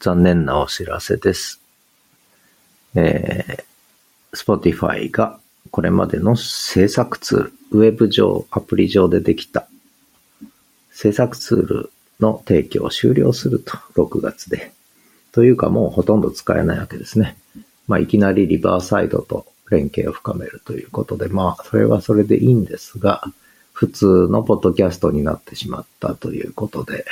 [0.00, 1.60] 残念なお知らせです。
[2.94, 5.38] えー、Spotify が
[5.70, 9.68] これまでの制作ツール、ウェブ上、アプリ上でできた
[10.90, 14.72] 制作ツールの提供を終了すると、6月で。
[15.32, 17.36] というかもうほとんど使えないわけですね。
[17.86, 23.22] まあ、いきなりリバーサイドと連携を深めるということで、まあ、それはそれでいいんですが、
[23.72, 27.04] 普通のポッドキャストになってしまったということで、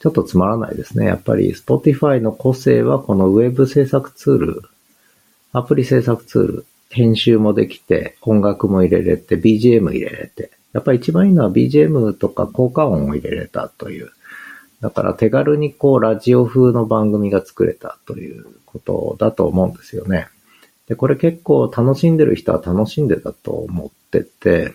[0.00, 1.04] ちょっとつまらないですね。
[1.04, 4.62] やっぱり Spotify の個性はこのウェブ制作ツール、
[5.52, 10.50] アプリ制作ツール、編集もできて、音楽も入れれて、BGM 入れれて。
[10.72, 14.10] やっぱり一番いいのは BGM とか効果音を入れれたという。
[14.80, 20.28] だから手軽にこうラジオ風の番組が作れたということだと思うんですよね。
[20.88, 24.72] で、これ結構楽しんでる人は楽しんでたと思ってて、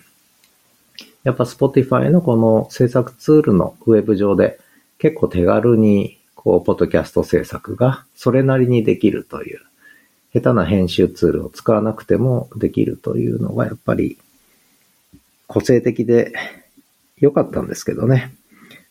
[1.24, 4.60] やっぱ Spotify のこの制作ツールのウェブ上で
[4.98, 9.60] 結構手軽にこう、ポッドキャスト制作がそれなりにできるという、
[10.32, 14.16] 下手な編集ツールを使わなくてもできるというのがやっぱり
[15.48, 16.32] 個性的で
[17.18, 18.32] 良かったんですけどね。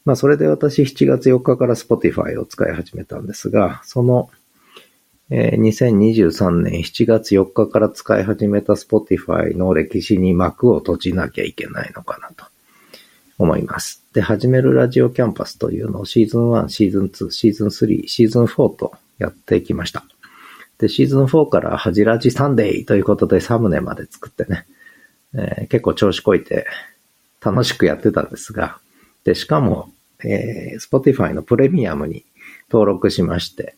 [0.04, 4.30] まあそれで私7月4日から Spotify を使い始めたんですが、その、
[5.30, 12.46] えー、2023年7月4日から使い始めた Spotify の歴史に幕を閉じなきゃいけないのかなと
[13.38, 14.04] 思います。
[14.14, 20.04] で、始めるラジオキャンパスというのをシーズン1、シーズン2、シーズン3、シーズン4とやってきました。
[20.78, 24.66] で、シーズン4からハジラジサンデーということでサムネまで作ってね、
[25.34, 26.66] えー、結構調子こいて
[27.42, 28.80] 楽しくやってたんですが、
[29.24, 29.92] で、しかも
[30.24, 32.26] えー、Spotify のプレミアムに
[32.70, 33.76] 登録しまして、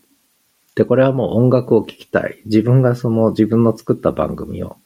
[0.75, 2.41] で、これはもう音楽を聴きたい。
[2.45, 4.77] 自分がその自分の作った番組を、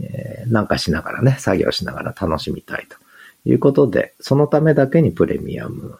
[0.00, 2.96] えー、なんかしながらね、作業しながら楽しみたいと
[3.44, 5.98] いうことで、そのためだけにプレミアム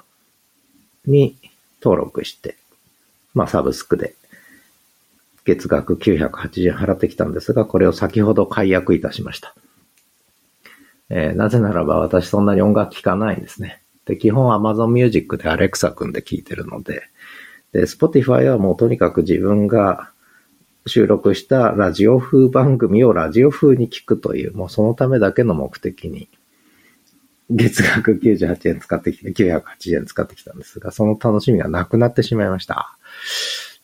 [1.06, 1.36] に
[1.82, 2.56] 登録して、
[3.34, 4.14] まあサブスクで
[5.44, 9.54] 月額980円払ってきたんですが、これを先ほど解約いたしました。
[11.10, 13.80] えー、なぜならば私そんなに音楽聴かないんですね。
[14.04, 17.02] で、基本 Amazon Music で Alexa 君で聞いてるので、
[17.72, 20.10] で、Spotify はもうとにかく自分が
[20.86, 26.28] 収録したラジオ風番組をラジオ風に聞くという、もうそのためだけの目的に、
[27.50, 32.96] 月額98円使ってきて、980円使ってきたんですが、その楽しみがなくなってしまいました。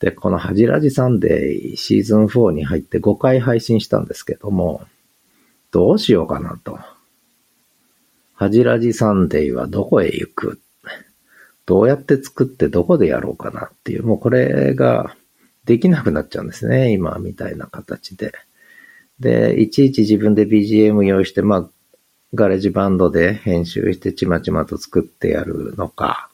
[0.00, 4.82] で、このハジラジサンデーシーズン4に入って5回配信したんですけども、
[5.70, 6.78] どうしようかなと。
[8.34, 10.60] ハジラジサンデーはどこへ行く？
[11.66, 15.16] どうやって作ってどこでやろうかなっていう、もうこれが
[15.64, 16.92] できなくなっちゃうんですね。
[16.92, 18.32] 今みたいな形で。
[19.20, 21.70] で、いちいち自分で BGM 用意して、まあ、
[22.34, 26.28] ガレージバンドで編集してちまちまと作ってやるのか。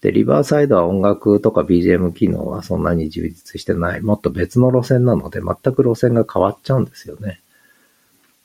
[0.00, 4.00] で、リバーサイドは音楽とか BGM 機能はそんなに充実してない。
[4.00, 7.40] もっと別の路線なので、全く路線が変わっちゃうんですよね。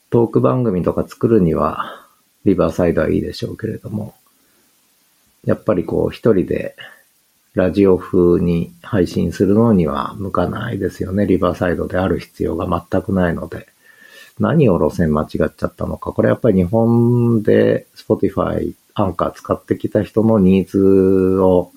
[0.10, 2.06] トーク番組とか作るには、
[2.46, 4.14] リバーサイドはいいでしょうけれども、
[5.46, 6.76] やっぱりこう一人で
[7.54, 11.26] ラジオ風に配信するのには向かないですよね。
[11.26, 13.68] リバーサイドである必要が全くないので。
[14.40, 16.12] 何を路線間違っちゃったのか。
[16.14, 21.72] これやっぱり日本で Spotify、アンカー使ってきた人のニーズを、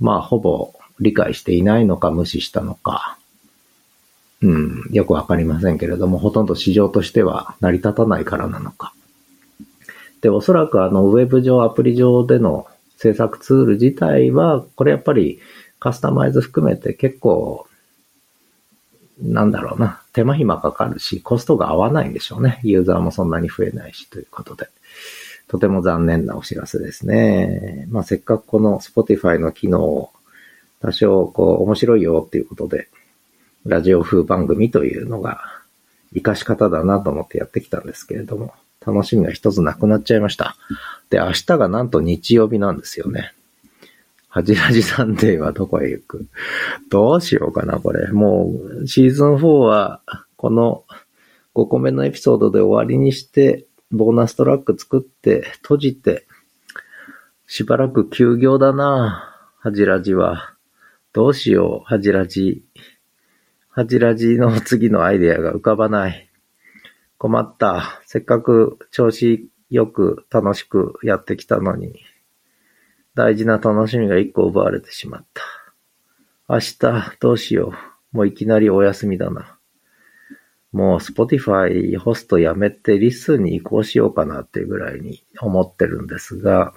[0.00, 3.18] まあほぼ理解していないのか無視したのか。
[4.42, 8.92] うん、よくわかりませんけれども、ほとんど市場としては成り立たないからなのか。
[10.20, 15.40] で、おそらくあの、ウェブ上、アプリ上での制作ツール自体は、これやっぱり
[15.78, 17.66] カスタマイズ含めて結構、
[19.20, 22.58] なんだろうな、手間暇かかるし、コストが合わないんでしょうね。
[22.62, 24.66] ユーザーもそんなに増えないし、ということで。
[25.46, 27.86] とても残念なお知らせですね。
[27.90, 30.10] まあ、せっかくこの Spotify の機能を
[30.80, 32.88] 多少こう面白いよっていうことで、
[33.66, 35.42] ラジオ風番組というのが
[36.14, 38.54] 活かし方だなと思ってやってきたんですけれども、
[38.86, 40.56] 楽しみが一つなくなっちゃいました。
[41.10, 43.34] で、明日がなんと日曜日なんですよね。
[44.36, 46.28] はじはじサンデーはどこへ行く？
[46.90, 48.12] どうしようかな、これ。
[48.12, 48.52] も
[48.82, 50.02] う、シーズン4は、
[50.36, 50.84] この
[51.54, 56.26] 5個目のエピソードで終わりにして、ボーナストラック作って、閉じて、
[57.46, 60.52] しばらく休業だな、はじらじは。
[61.14, 62.62] どうしよう、はじらじ。
[63.70, 66.28] はじらじの次のアイデアが浮かばない。
[67.16, 68.02] 困った。
[68.04, 71.94] せっかく調子よく楽しくやってきたのに、
[73.16, 75.42] 大事な楽しみが一個奪われてしまった。
[76.48, 77.72] 明日どうしよ
[78.12, 78.16] う。
[78.16, 79.56] もういきなりお休みだな。
[80.70, 86.72] もう Spotify ホストやめてリスンに移行しようかなっていうぐらいに思ってるんですが、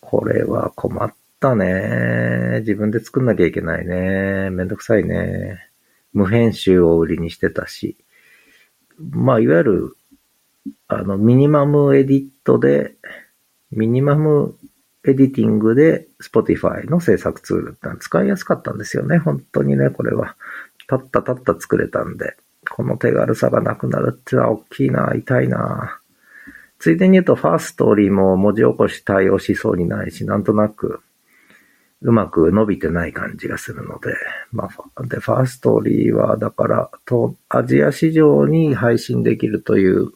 [0.00, 2.60] これは困っったね。
[2.60, 4.50] 自分で作んなきゃいけないね。
[4.50, 5.68] めんどくさいね。
[6.12, 7.96] 無編集を売りにしてたし。
[8.98, 9.96] まあ、いわゆる、
[10.88, 12.94] あの、ミニマムエディットで、
[13.70, 14.56] ミニマム
[15.06, 19.18] エディティングで Spotify の制作ツールって使いやすかったんですよね。
[19.18, 20.36] 本当にね、これは。
[20.88, 22.36] たったたった作れたんで。
[22.68, 26.00] この手軽さがなくなるってのは大きいな、痛いな。
[26.78, 31.00] ついでに言うと、ファーストーリーも文字起こし対応しそうにないし、なんとなく、
[32.02, 34.14] うまく伸びてない感じがするので、
[34.52, 40.12] まあ、で、ファーストーリーは、だから、と、アジア市場に配信できるという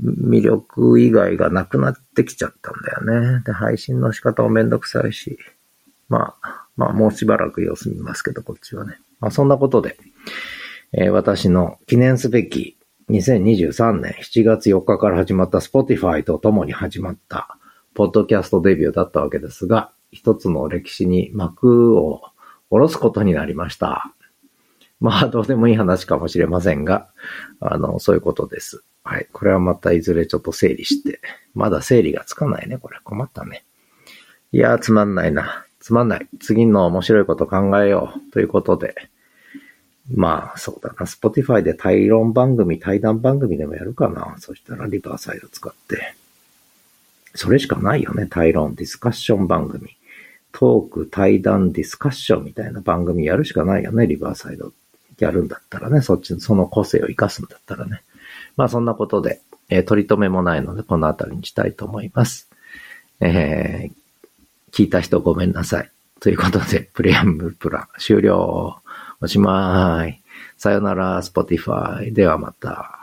[0.00, 3.42] 魅力以外がなくなってきちゃったんだよね。
[3.44, 5.38] で、配信の仕方もめんどくさいし、
[6.08, 8.98] まあ、まあ、もうしばらく様子見ますけど、こっちはね。
[9.20, 9.96] まあ、そんなことで、
[10.92, 12.78] えー、私の記念すべき
[13.10, 17.58] 2023年7月4日から始まった Spotify と共に始まった
[17.94, 22.22] ポッドキャストデビューだったわけですが、一つの歴史に幕を
[22.70, 24.12] 下ろすことになりました。
[25.00, 27.08] まあ、どうでもいい話かもしれませんが、
[27.60, 28.82] あの、そういうことです。
[29.04, 29.28] はい。
[29.32, 31.20] これはまたいずれちょっと整理して、
[31.54, 32.78] まだ整理がつかないね。
[32.78, 33.64] これ困ったね。
[34.52, 35.66] いやー、つまんないな。
[35.78, 36.28] つまんない。
[36.40, 38.32] 次の面白いこと考えよう。
[38.32, 38.94] ということで、
[40.14, 41.06] まあ、そうだな。
[41.06, 44.36] スポティファイで対論番組、対談番組でもやるかな。
[44.38, 46.14] そしたらリバーサイド使って。
[47.34, 48.26] それしかないよね。
[48.28, 49.96] 対論、ディスカッション番組。
[50.52, 54.06] トーク、対談、ディスカッションみたいな番組やるしかないよね。
[54.06, 54.72] リバーサイドっ
[55.24, 56.00] やるんだったらね。
[56.00, 58.02] そっちの、その個性を活かすんだったらね。
[58.56, 62.48] まあそんなことで、えー、取り留めもないので、このあたりにしたいと思います。
[63.20, 65.90] えー、聞いた人ごめんなさい。
[66.20, 68.76] ということで、プレアムプラン終了。
[69.20, 70.22] おしまい。
[70.56, 72.12] さよなら、Spotify。
[72.12, 72.97] ではまた。